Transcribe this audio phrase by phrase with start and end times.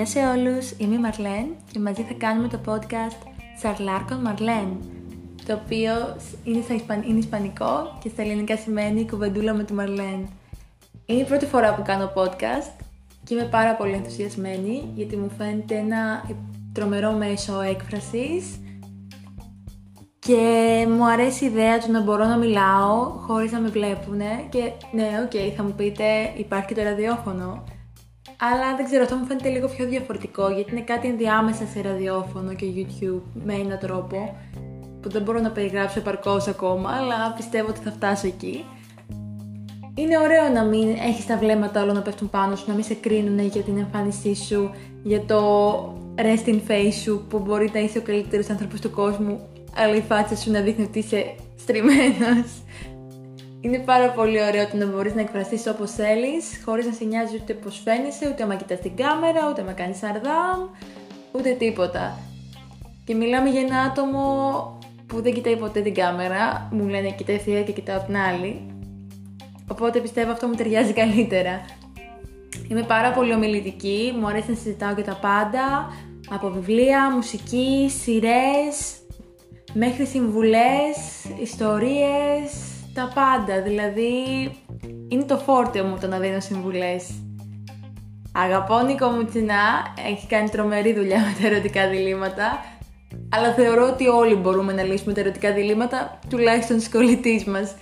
[0.00, 3.26] Γεια σε όλους, είμαι η Μαρλέν και μαζί θα κάνουμε το podcast
[3.60, 4.76] Charlar con Marlen
[5.46, 5.92] το οποίο
[6.44, 7.02] είναι, στα Ισπαν...
[7.02, 10.28] είναι ισπανικό και στα ελληνικά σημαίνει κουβεντούλα με τη Μαρλέν.
[11.06, 12.84] Είναι η πρώτη φορά που κάνω podcast
[13.24, 16.30] και είμαι πάρα πολύ ενθουσιασμένη γιατί μου φαίνεται ένα
[16.72, 18.60] τρομερό μέσο έκφρασης
[20.18, 24.72] και μου αρέσει η ιδέα του να μπορώ να μιλάω χωρίς να με βλέπουνε και
[24.92, 26.04] ναι, ok, okay, θα μου πείτε
[26.36, 27.64] υπάρχει και το ραδιόφωνο
[28.40, 32.54] αλλά δεν ξέρω, αυτό μου φαίνεται λίγο πιο διαφορετικό γιατί είναι κάτι ενδιάμεσα σε ραδιόφωνο
[32.54, 34.36] και YouTube με έναν τρόπο
[35.00, 38.64] που δεν μπορώ να περιγράψω επαρκώς ακόμα, αλλά πιστεύω ότι θα φτάσω εκεί.
[39.94, 42.94] Είναι ωραίο να μην έχεις τα βλέμματα όλα να πέφτουν πάνω σου, να μην σε
[42.94, 44.70] κρίνουν για την εμφάνισή σου,
[45.02, 45.40] για το
[46.16, 49.40] resting face σου που μπορεί να είσαι ο καλύτερος άνθρωπος του κόσμου,
[49.76, 52.62] αλλά η φάτσα σου να δείχνει ότι είσαι στριμμένος.
[53.62, 57.38] Είναι πάρα πολύ ωραίο το να μπορείς να εκφραστείς όπως θέλεις, χωρίς να σε νοιάζει
[57.42, 60.60] ούτε πώς φαίνεσαι, ούτε άμα κοιτάς την κάμερα, ούτε άμα κάνεις σαρδάμ,
[61.32, 62.18] ούτε τίποτα.
[63.04, 67.62] Και μιλάμε για ένα άτομο που δεν κοιτάει ποτέ την κάμερα, μου λένε κοιτάει θεία
[67.62, 68.66] και κοιτάω την άλλη.
[69.70, 71.64] Οπότε πιστεύω αυτό μου ταιριάζει καλύτερα.
[72.68, 75.90] Είμαι πάρα πολύ ομιλητική, μου αρέσει να συζητάω και τα πάντα,
[76.30, 78.98] από βιβλία, μουσική, σειρές,
[79.72, 80.96] μέχρι συμβουλές,
[81.40, 84.12] ιστορίες, τα πάντα, δηλαδή
[85.08, 87.10] είναι το φόρτε μου το να δίνω συμβουλές.
[88.32, 92.64] Αγαπώ Νίκο Μουτσινά, έχει κάνει τρομερή δουλειά με τα ερωτικά διλήμματα,
[93.28, 97.74] αλλά θεωρώ ότι όλοι μπορούμε να λύσουμε τα ερωτικά διλήμματα, τουλάχιστον στις κολλητής μας.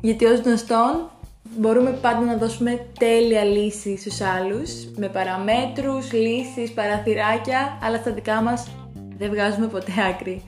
[0.00, 1.10] Γιατί ως γνωστόν
[1.58, 8.42] μπορούμε πάντα να δώσουμε τέλεια λύση στους άλλους, με παραμέτρους, λύσεις, παραθυράκια, αλλά στα δικά
[8.42, 8.68] μας
[9.18, 10.42] δεν βγάζουμε ποτέ άκρη.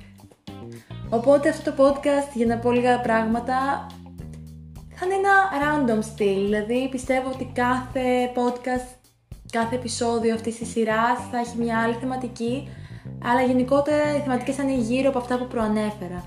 [1.10, 3.86] Οπότε αυτό το podcast για να πω λίγα πράγματα
[4.94, 9.10] θα είναι ένα random style, δηλαδή πιστεύω ότι κάθε podcast,
[9.52, 12.68] κάθε επεισόδιο αυτής της σειράς θα έχει μια άλλη θεματική,
[13.24, 16.24] αλλά γενικότερα οι θεματικές θα είναι γύρω από αυτά που προανέφερα.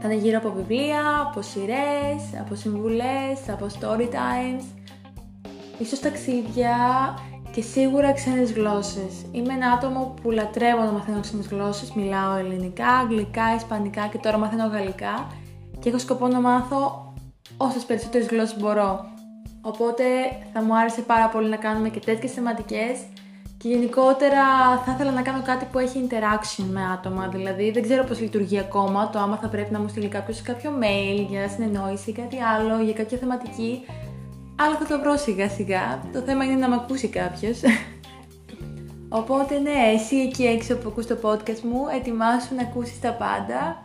[0.00, 4.64] Θα είναι γύρω από βιβλία, από σειρές, από συμβουλές, από story times,
[5.78, 6.74] ίσως ταξίδια
[7.58, 9.12] και σίγουρα ξένες γλώσσες.
[9.32, 14.38] Είμαι ένα άτομο που λατρεύω να μαθαίνω ξένες γλώσσες, μιλάω ελληνικά, αγγλικά, ισπανικά και τώρα
[14.38, 15.26] μαθαίνω γαλλικά
[15.78, 17.12] και έχω σκοπό να μάθω
[17.56, 19.04] όσες περισσότερες γλώσσες μπορώ.
[19.60, 20.04] Οπότε
[20.52, 22.98] θα μου άρεσε πάρα πολύ να κάνουμε και τέτοιες θεματικές
[23.58, 24.44] και γενικότερα
[24.84, 27.28] θα ήθελα να κάνω κάτι που έχει interaction με άτομα.
[27.28, 30.70] Δηλαδή δεν ξέρω πώς λειτουργεί ακόμα το άμα θα πρέπει να μου στείλει κάποιος κάποιο
[30.82, 33.84] mail για συνεννόηση ή κάτι άλλο, για κάποια θεματική.
[34.60, 36.02] Αλλά θα το βρω σιγά σιγά.
[36.12, 37.60] Το θέμα είναι να με ακούσει κάποιος.
[39.08, 43.84] Οπότε ναι, εσύ εκεί έξω που ακούς το podcast μου, ετοιμάσου να ακούσεις τα πάντα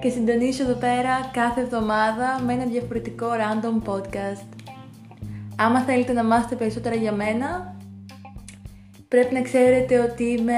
[0.00, 4.46] και συντονίσω εδώ πέρα κάθε εβδομάδα με ένα διαφορετικό random podcast.
[5.56, 7.76] Άμα θέλετε να μάθετε περισσότερα για μένα,
[9.08, 10.54] πρέπει να ξέρετε ότι είμαι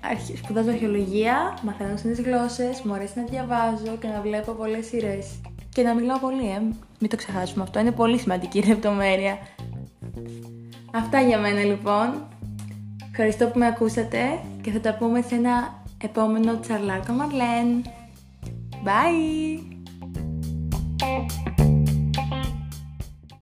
[0.00, 0.36] αρχι...
[0.36, 5.40] σπουδάζω αρχαιολογία, μαθαίνω στις γλώσσες, μου αρέσει να διαβάζω και να βλέπω πολλές σειρές
[5.72, 6.60] και να μιλάω πολύ, ε.
[6.98, 7.80] Μην το ξεχάσουμε αυτό.
[7.80, 9.38] Είναι πολύ σημαντική λεπτομέρεια.
[10.92, 12.28] Αυτά για μένα λοιπόν.
[13.10, 14.18] Ευχαριστώ που με ακούσατε
[14.62, 17.82] και θα τα πούμε σε ένα επόμενο τσαρλάκο Μαρλέν.
[18.84, 19.60] Bye!